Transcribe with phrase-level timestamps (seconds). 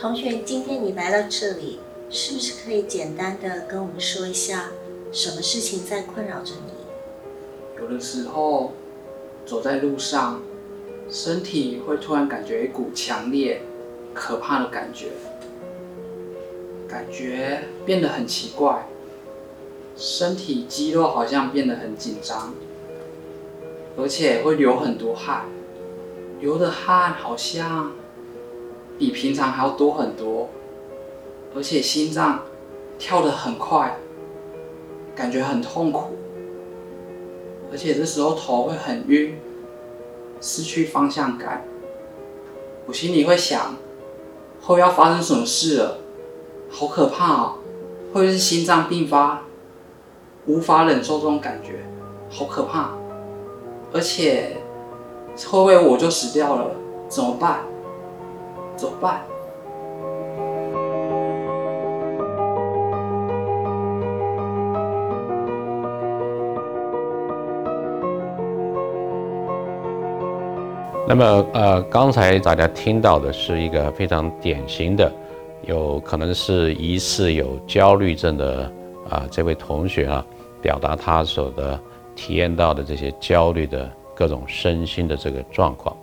[0.00, 4.70] 同学，今天你来到这里，是不是可以简单的跟我们说一下，
[5.10, 7.82] 什么事情在困扰着你？
[7.82, 8.74] 有的时候
[9.44, 10.40] 走在路上，
[11.10, 13.60] 身体会突然感觉一股强烈、
[14.14, 15.08] 可怕的感觉，
[16.88, 18.86] 感觉变得很奇怪，
[19.96, 22.54] 身体肌肉好像变得很紧张，
[23.96, 25.46] 而且会流很多汗，
[26.38, 27.90] 流的汗好像。
[28.98, 30.48] 比平常还要多很多，
[31.54, 32.42] 而且心脏
[32.98, 33.96] 跳得很快，
[35.14, 36.16] 感觉很痛苦，
[37.70, 39.38] 而且这时候头会很晕，
[40.40, 41.64] 失去方向感。
[42.86, 43.76] 我心里会想，
[44.62, 45.98] 会要发生什么事了？
[46.70, 47.54] 好可怕哦！
[48.12, 49.42] 会不会是心脏病发？
[50.46, 51.84] 无法忍受这种感觉，
[52.30, 52.90] 好可怕！
[53.92, 54.56] 而且
[55.36, 56.74] 会不会我就死掉了？
[57.08, 57.60] 怎么办？
[58.78, 59.20] 怎么办？
[71.08, 75.10] 那么，呃，刚才大家听到的是一个非常典型的，
[75.62, 78.70] 有可能是疑似有焦虑症的
[79.08, 80.24] 啊，这位同学啊，
[80.62, 81.80] 表达他所的
[82.14, 85.96] 体验到的这些焦虑的各种身心的这个状况。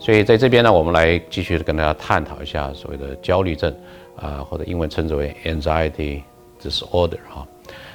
[0.00, 3.72] 所以在这边呢，我们来继续跟大家探讨一下所谓的焦虑症，
[4.16, 6.22] 啊，或者英文称之为 anxiety
[6.58, 7.46] disorder 哈。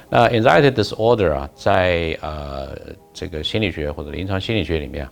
[0.08, 2.68] 那 anxiety disorder 啊，在呃
[3.12, 5.06] 这个心理学或者临床心理学里面，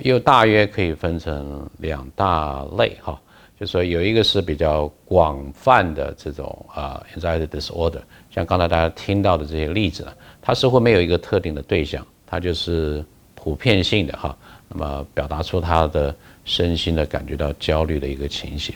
[0.00, 3.20] 又大约可以分成两大类哈。
[3.60, 13.04] 就说有一个是比较广泛的这种啊 anxiety disorder，像刚才大家听到的这些例子呢，它似乎没有一个特定的对象，它就是
[13.34, 14.34] 普遍性的哈。
[14.70, 16.16] 那么表达出它的。
[16.48, 18.74] 身心的感觉到焦虑的一个情形，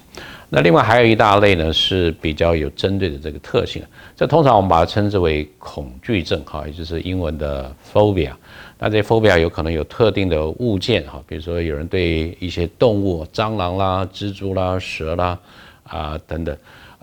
[0.50, 3.82] 那另外还有一大类呢是比较有针对的这个特性，
[4.14, 8.30] 这通常我们把它称之为恐惧症哈，也就是英文的 phobia。
[8.78, 15.38] 那这 phobia 有可能有特定的物件哈，比如说有人对一些动物，蟑螂啦、蜘蛛啦、蛇啦
[15.84, 16.54] 啊等等。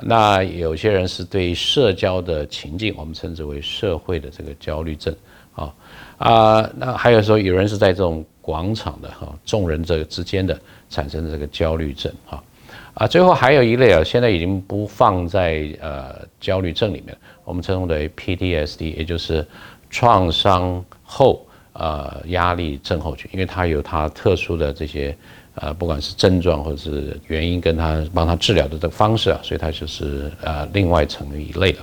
[0.02, 5.14] 那有些人是对社交的情境，我们称之为社会的这个焦虑症
[5.56, 5.74] 啊
[6.18, 6.70] 啊。
[6.78, 12.44] 那还有说有人是在这种广场的哈，众人这个之间的产生的这个焦虑症哈，
[12.96, 19.46] 啊，最后还有一类啊，现在已经不放在呃焦虑症里面，我们称为 PTSD，也就是
[19.92, 25.16] 创伤后呃压力症候群，因为它有它特殊的这些
[25.62, 31.80] 呃不管是症状或者是原因，跟他帮他治疗的这个方式啊，所以它就是呃另外成一类的。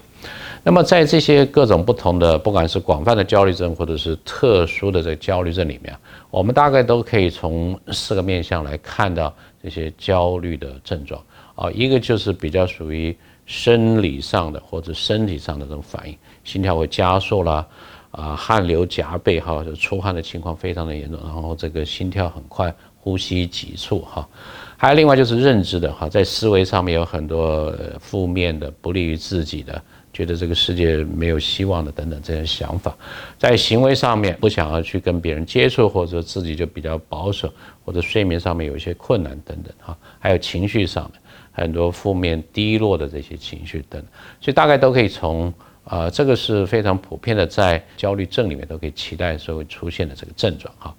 [0.63, 5.97] 那么在这些各种不同的，不管是广泛的焦虑症，或者是特殊的这个焦虑症里面，
[6.29, 9.33] 我们大概都可以从四个面向来看到
[9.63, 11.23] 这些焦虑的症状
[11.55, 11.71] 啊。
[11.71, 17.65] 一个就是比较属于生理上的或者身体上的这种反应，心跳会加速啦，
[18.11, 22.75] 啊，汗流浃背哈，就出汗的情况非常的严重，然后这个心跳很快，
[23.07, 24.29] 呼吸急促哈。
[24.77, 29.81] 还有另外就是认知的哈，在思维上面有很多负面的、不利于自己的。
[30.13, 32.97] 觉得这个世界没有希望的等等这些想法，
[33.39, 37.53] 在行为上面不想要去跟别人接触，或者自己就比较保守，
[37.85, 41.21] 或者睡眠上面有一些困难等等哈，还有情绪上面
[41.53, 44.05] 很多负面低落的这些情绪等等，
[44.41, 45.53] 所以大概都可以从
[45.85, 50.97] 啊这个是非常普遍的，在焦虑症里面都可以期待说会出现的这个症状哈，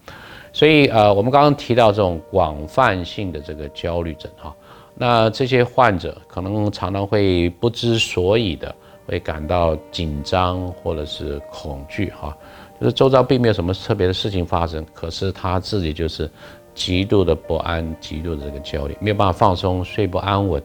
[0.58, 4.56] 所以呃我们刚刚提到这种广泛性的这个焦虑症哈，
[4.96, 8.74] 那这些患者可能常常会不知所以的。
[9.10, 12.36] 会感到紧张或者是恐惧哈，
[12.78, 16.30] 就是周遭并没有什么特别的事情发生，可是他自己就是
[16.76, 20.62] 极度的不安，极度的这个焦虑，没有办法放松，睡不安稳，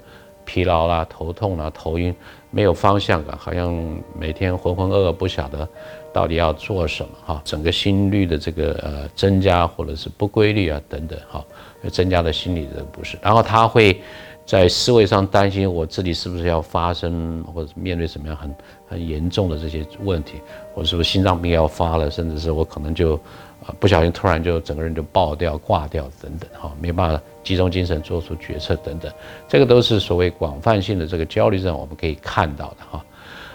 [0.52, 2.14] 疲劳啦，头痛啦，头晕，
[2.50, 3.72] 没有方向感，好像
[4.14, 5.66] 每天浑浑噩噩，不晓得
[6.12, 11.42] 到底要做什么哈，整个心率的这个呃增加或者是不规律啊等等哈，
[11.90, 13.98] 增加了心理的不适，然后他会。
[14.44, 18.54] 在思维上担心我自己是不是要发生或者面对什么样很
[18.88, 20.40] 很严重的这些问题，
[20.74, 23.18] 我是不是心脏病要发了，甚至是我可能就
[23.64, 29.12] 啊不小心突然就整个人就爆掉挂掉等等哈，没办法集中精神做出决策等等，
[29.48, 33.04] 这个都是所谓广泛性的这个焦虑症，我们可以看到的哈。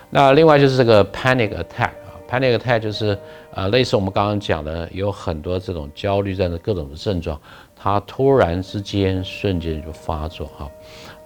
[0.09, 3.17] 那另外就是这个 panic attack 啊，panic attack 就是
[3.53, 7.39] 啊类似我们刚刚讲的有很多这种焦虑症的各种的症状。
[7.79, 10.67] 它突然之间瞬间就发作哈，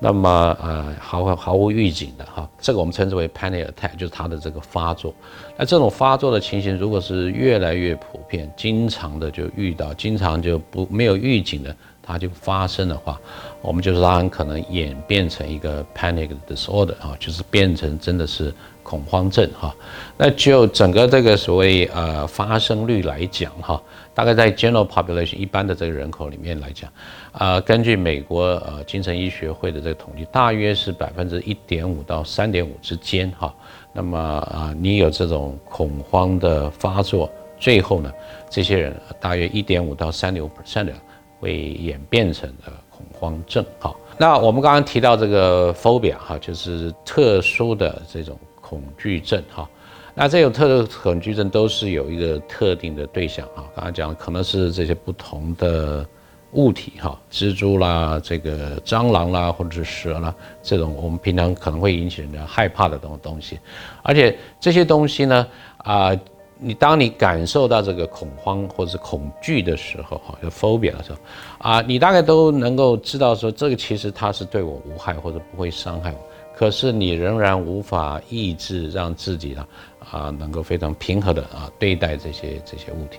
[0.03, 5.13] 那么呃毫毫无预警的哈，这个我们称之为 panic attack，就是它的这个发作。
[5.56, 13.19] 那这种发作的情形，如果是越来越普遍，经常的就遇到，经常就不没有预警的它就发生的话，
[13.62, 18.53] 我们就是它很可能演变成一个 panic disorder 哈，就是变成真的是
[18.83, 19.74] 恐慌症哈。
[20.18, 23.81] 那就整个这个所谓呃发生率来讲哈，
[24.13, 26.92] 大概在 general population 一般的这个人口里面来讲，
[27.31, 33.53] 啊，根据美国呃精神医学会的这个统计，大约是百分之一点五到三点五之间哈。
[33.94, 38.12] 那么啊，你有这种恐慌的发作，最后呢，
[38.50, 40.92] 这些人大约一点五到三点五 percent。
[41.41, 49.67] 会演变成的恐慌症，好，那我们刚刚提到这个 phobia 哈，就是特殊的这种恐惧症哈，
[50.13, 56.05] 那这种特殊恐惧症都是有一个特定的对象哈，刚刚讲可能是这些不同的
[56.51, 63.57] 物体哈，蜘蛛啦，这个蟑螂啦，或者是蛇啦，这种我们平常可能会引起人家害怕的东东西，
[64.03, 65.47] 而且这些东西呢，
[65.77, 66.15] 啊。
[66.63, 71.17] 你当你感受到这个恐慌或者是恐惧的时候，哈，就 phobia 的时候，
[71.57, 76.17] 啊，你大概都能够知道说，这个其实它是对我无害或者不会伤害我，
[76.55, 79.67] 可是你仍然无法抑制让自己呢，
[80.11, 83.17] 啊，能够非常平和的啊对待这些这些物体，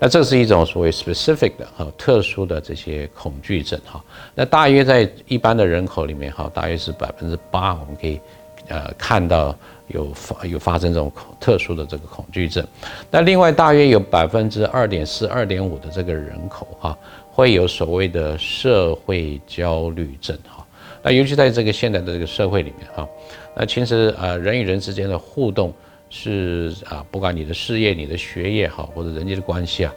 [0.00, 4.04] 那这是一种所谓 specific 的哈特殊的这些恐惧症哈，
[4.34, 8.18] 那大约在一般的人口里面哈，大约是百分之八，我们可以
[8.66, 9.54] 呃看到。
[9.92, 12.66] 有发有发生这种恐特殊的这个恐惧症，
[13.10, 16.96] 那另外大约有百分之二点四、二点五的这个人口哈，
[17.30, 20.66] 会有所谓的社会焦虑症哈。
[21.02, 23.08] 那尤其在这个现在的这个社会里面哈，
[23.56, 25.72] 那其实呃人与人之间的互动
[26.10, 29.94] 是啊，不管你的事业、你的学业好，或者人际的关系啊，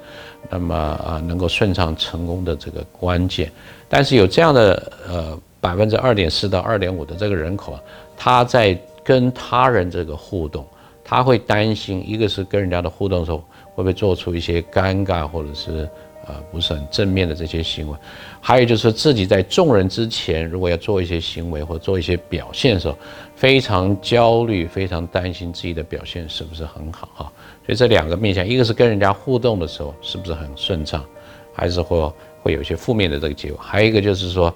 [0.49, 3.51] 那么啊能够顺畅成功的这个关键。
[3.89, 7.81] 但是有这样的呃百分之二点四到二点五的这个人口啊，
[8.15, 10.65] 他在跟他人这个互动，
[11.03, 13.37] 他会担心，一个是跟人家的互动的时候，
[13.75, 15.89] 会不会做出一些尴尬或者是
[16.25, 17.97] 呃不是很正面的这些行为，
[18.39, 22.97] 还有就是自己在众人之前，如果要做一些行为或做一些表现的时候，
[23.35, 27.31] 非常焦虑，非常担心自己的表现是不是很好哈。
[27.65, 31.03] 所以这两个面向，一个是跟人家互动的时候是不是很顺畅，
[31.53, 34.53] 还是或会有一些负面的这个结果，还有一个就是说，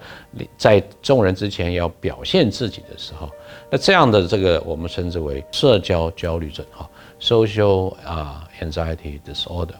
[0.57, 3.31] 在众人之前要表现自己的时候。
[3.69, 6.89] 那这样的这个我们称之为社交焦虑症哈
[7.19, 9.75] ，social 啊 anxiety disorder。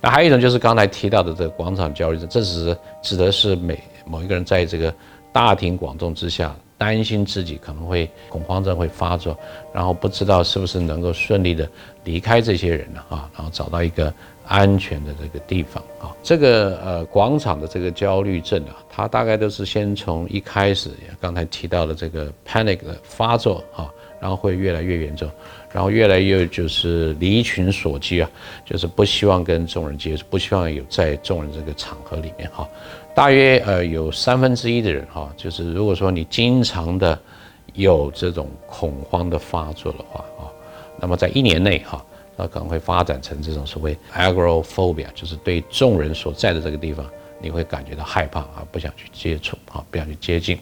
[0.00, 4.94] 那还有一种就是刚才提到的这个广场焦虑症，这是指的是每某一个人在这个
[5.32, 9.38] 大庭广众之下，担心自己可能会恐慌症会发作，
[9.72, 11.68] 然后不知道是不是能够顺利的
[12.02, 14.12] 离开这些人了啊，然后找到一个
[14.46, 16.14] 安全的这个地方啊。
[16.22, 20.90] 这个呃广场的这个焦虑症啊，它大概都是先从一开始
[21.20, 23.90] 刚才提到的这个 panic 的发作啊，
[24.20, 25.28] 然后会越来越严重，
[25.72, 28.30] 然后越来越就是离群所居啊，
[28.64, 32.68] 就是不希望跟众人接触，不希望有在众人这个场合里面哈。
[33.14, 37.18] 大约呃有三分之一的人哈，就是如果说你经常的
[37.74, 40.46] 有这种恐慌的发作的话啊，
[41.00, 42.04] 那么在一年内哈。
[42.36, 47.04] 那可能会发展成这种所谓 agoraphobia，就是对众人所在的这个地方，
[47.40, 50.58] 你会感觉到害怕啊，不想去接触啊，不想去接近。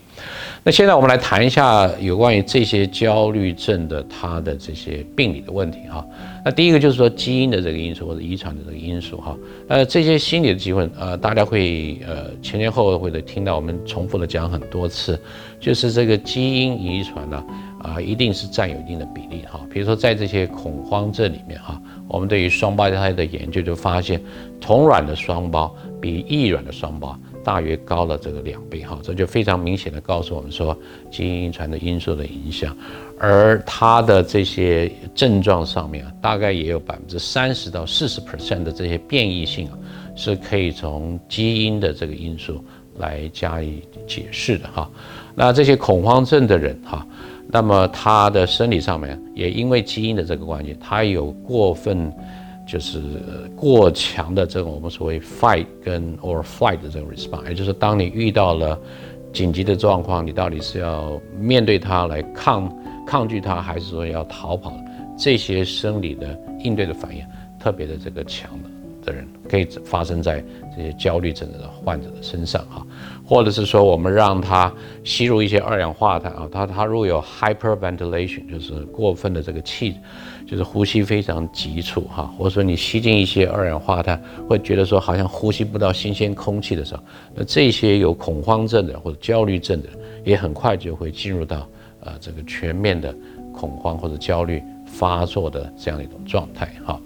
[0.65, 6.05] 那现在我们来谈一下有关于这些焦虑症的它的这些病理的问题哈。
[6.45, 9.37] 那第一个就是说基因的这个因素或者遗传的这个因素哈。
[9.69, 15.21] 呃，这些心理的疾病呃，大家会呃前前后后会听到我们重复的讲很多次，
[15.61, 17.43] 就是这个基因遗传呢。
[17.81, 19.61] 啊一定是占有一定的比例哈。
[19.71, 24.21] 比如说，在这些恐慌症里面哈，我们对于双胞胎的研究就发现，
[24.61, 28.99] 同卵的双胞比异卵的双胞大约高了这个两倍哈。
[29.03, 30.77] 这就非常明显的告诉我们说，
[31.11, 32.77] 基因遗传的因素的影响，
[33.19, 39.79] 而它的这些症状上面啊，大概也有百分之三十到四十 percent 的这些变异性啊，
[40.15, 42.63] 是可以从基因的这个因素
[43.01, 44.89] 来加以解释的哈。
[45.35, 47.05] 那这些恐慌症的人哈。
[47.53, 52.13] 那么他的生理上面也因为基因的这个关系，他有过分，
[52.65, 53.03] 就是
[53.57, 58.79] 过强的这种我们所谓 fight 跟 or flight 的这种 response，也就是当你遇到了
[59.33, 62.73] 紧急的状况，你到底是要面对它来抗
[63.05, 64.73] 抗拒它，还是说要逃跑？
[65.19, 67.21] 这些生理的应对的反应
[67.59, 68.80] 特别的这个强的。
[69.11, 70.43] 人可以发生在
[70.77, 72.87] 这些焦虑症的患者的身上哈，
[73.25, 74.73] 或者是说我们让他
[75.05, 79.97] 吸入一些二氧化碳啊，他他如果有 hyperventilation，就是过分的这个气，
[80.47, 87.03] 就是呼吸非常急促哈，或者说你吸进一些二氧化碳，会觉得说好像呼吸不到新鲜空气的时候，
[87.35, 89.89] 那这些有恐慌症的或者焦虑症的，
[90.25, 91.69] 也很快就会进入到
[92.01, 93.15] 呃这个全面的
[93.53, 97.01] 恐慌或者焦虑发作的这样一种状态哈。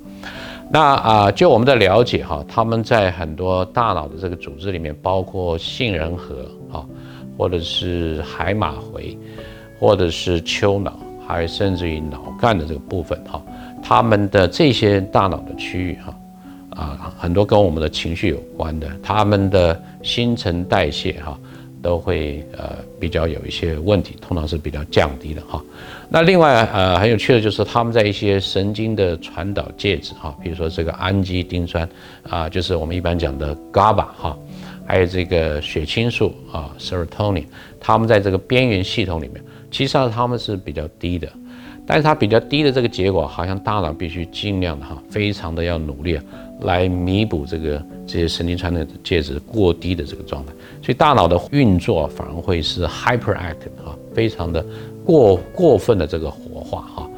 [0.70, 6.36] 那啊，就我们的了解哈，他们在很多大脑的这个组织里面，包括杏仁核
[6.72, 6.84] 啊，
[7.38, 9.16] 或者是海马回，
[9.78, 13.40] 或者是丘脑，还甚至于脑干的这个部分哈，
[13.82, 21.38] 他们的这些大脑的区域哈，啊，很多跟我们的情绪有关的，他们的新陈代谢哈。
[21.84, 25.62] 都会呃比较有一些问题，通常是比较降低的哈。
[26.08, 31.86] 那另外呃很有趣的就是他们在一些神经的传导介质哈，比如说这个氨基丁酸
[32.26, 34.38] 啊，就是我们一般讲的 GABA 哈，
[34.86, 37.44] 还有这个血清素啊 serotonin，
[37.78, 41.28] 他们在这个边缘系统里面，其实上他们是比较低的。
[41.86, 46.18] 但是它比较低的这个结果，好像大脑必须尽量的哈，非常的要努力
[46.60, 54.64] 来弥补这个这些神经传导介质过低的这个状态，所以大脑的运作反而会是 hyperactive 哈，非常的
[55.04, 57.10] 过过分的这个活化哈。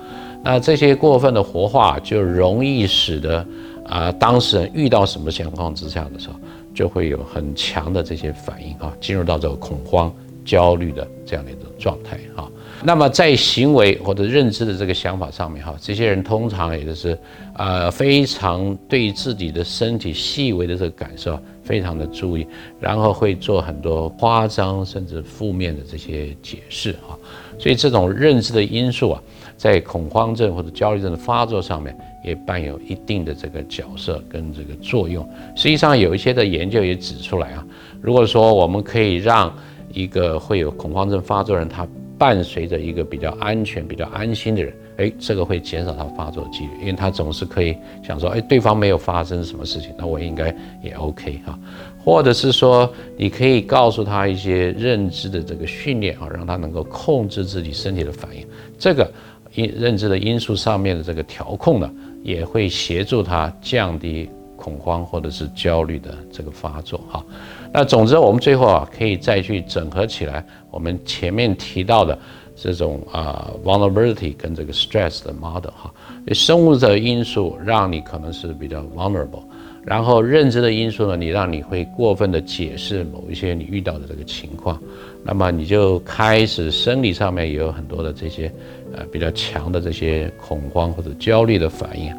[0.43, 3.47] 那这些过分的活化就容易使得
[3.85, 6.35] 啊当事人遇到什么情况之下的时候，
[6.75, 10.13] 就会有很强的这些反应啊，进入到这个恐慌、
[10.45, 12.49] 焦虑的这样的一种状态啊。
[12.87, 17.19] 那么在行为或者认知的这个想法上面，哈，这些人通常也就是，
[17.57, 22.47] 呃，非常对自己的身体细微的这个感受非常的注意，
[22.79, 27.19] 然后会做很多夸张甚至负面的这些解释，哈，
[27.59, 29.23] 所以这种认知的因素啊，
[29.57, 31.93] 在恐慌症或者焦虑症的发作上面
[32.25, 35.29] 也伴有一定的这个角色跟这个作用。
[35.57, 37.67] 实际上有一些的研究也指出来啊，
[38.01, 39.53] 如果说我们可以让
[39.93, 41.85] 一个会有恐慌症发作的人他
[42.19, 51.59] 伴随着一个比较安全、比较安心的人，哎，这个会减少他发作的几率，因为他总是可以想说，哎，对方没有发生什么事情，那我应该也 OK 哈。
[52.03, 58.47] 或者是说，你可以告诉他一些认知的这个训练啊，让他能够控制自己身体的反应。
[58.79, 59.11] 这个
[59.55, 61.91] 因认知的因素上面的这个调控呢，
[62.23, 64.31] 也会协助他降低。
[64.67, 67.25] 恐慌或者是焦虑的这个发作哈，
[67.73, 72.19] 那总之我们最后啊可以再去整合起来我们前面提到的
[72.57, 75.95] 这种啊 vulnerability 跟这个 stress 的 model 哈，
[76.33, 79.45] 生物的因素让你可能是比较 vulnerable，
[79.85, 84.83] 然后认知的因素呢，你让你会过分的解释某一些你遇到的这个情况，
[85.23, 88.53] 那么你就开始生理上面也有很多的这些
[88.97, 92.13] 呃比较强的这些恐慌或者焦虑的反应。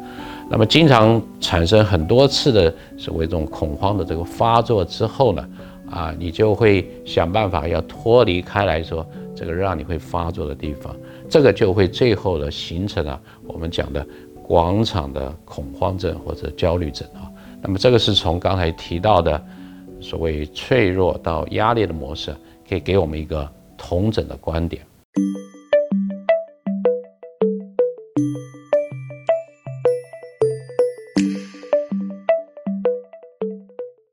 [0.50, 5.48] 那么经常产生很多次的所谓这种恐慌的这个发作之后呢，
[5.90, 10.96] 啊，你就会想办法要脱离开来说这个让你会发作的地方，
[11.28, 14.04] 这个就会最后的形成了我们讲的
[14.42, 17.28] 广场的恐慌症或者焦虑症啊。
[17.60, 19.40] 那么这个是从刚才提到的
[20.00, 22.34] 所谓脆弱到压力的模式，
[22.66, 24.82] 可以给我们一个同整的观点。